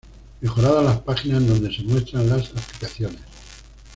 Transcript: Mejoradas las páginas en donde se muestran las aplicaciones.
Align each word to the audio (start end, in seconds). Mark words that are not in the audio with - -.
Mejoradas 0.39 0.83
las 0.83 0.99
páginas 1.01 1.41
en 1.43 1.47
donde 1.49 1.71
se 1.71 1.83
muestran 1.83 2.27
las 2.27 2.49
aplicaciones. 2.49 3.21